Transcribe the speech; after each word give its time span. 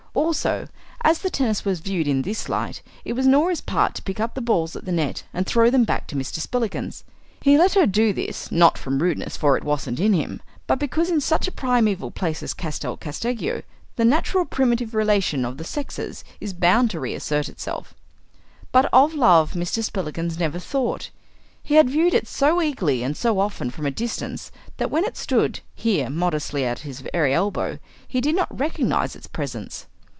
Also, 0.13 0.67
as 1.03 1.19
the 1.19 1.29
tennis 1.29 1.63
was 1.63 1.79
viewed 1.79 2.05
in 2.05 2.23
this 2.23 2.49
light, 2.49 2.81
it 3.05 3.13
was 3.13 3.25
Norah's 3.25 3.61
part 3.61 3.95
to 3.95 4.01
pick 4.01 4.19
up 4.19 4.33
the 4.35 4.41
balls 4.41 4.75
at 4.75 4.83
the 4.83 4.91
net 4.91 5.23
and 5.33 5.47
throw 5.47 5.69
them 5.69 5.85
back 5.85 6.05
to 6.07 6.17
Mr. 6.17 6.39
Spillikins. 6.41 7.05
He 7.39 7.57
let 7.57 7.75
her 7.75 7.85
do 7.85 8.11
this, 8.11 8.51
not 8.51 8.77
from 8.77 9.01
rudeness, 9.01 9.37
for 9.37 9.55
it 9.55 9.63
wasn't 9.63 10.01
in 10.01 10.11
him, 10.11 10.41
but 10.67 10.79
because 10.79 11.09
in 11.09 11.21
such 11.21 11.47
a 11.47 11.51
primeval 11.51 12.11
place 12.11 12.43
as 12.43 12.53
Castel 12.53 12.97
Casteggio 12.97 13.63
the 13.95 14.03
natural 14.03 14.43
primitive 14.43 14.93
relation 14.93 15.45
of 15.45 15.55
the 15.55 15.63
sexes 15.63 16.25
is 16.41 16.51
bound 16.51 16.89
to 16.91 16.99
reassert 16.99 17.47
itself. 17.47 17.93
But 18.73 18.89
of 18.91 19.13
love 19.13 19.53
Mr. 19.53 19.81
Spillikins 19.81 20.37
never 20.37 20.59
thought. 20.59 21.09
He 21.63 21.75
had 21.75 21.89
viewed 21.89 22.13
it 22.13 22.27
so 22.27 22.61
eagerly 22.61 23.01
and 23.01 23.15
so 23.15 23.39
often 23.39 23.69
from 23.71 23.85
a 23.85 23.91
distance 23.91 24.51
that 24.75 24.91
when 24.91 25.05
it 25.05 25.15
stood 25.15 25.61
here 25.73 26.09
modestly 26.09 26.65
at 26.65 26.79
his 26.79 26.99
very 27.13 27.33
elbow 27.33 27.79
he 28.05 28.19
did 28.19 28.35
not 28.35 28.59
recognize 28.59 29.15
its 29.15 29.25
presence. 29.27 29.85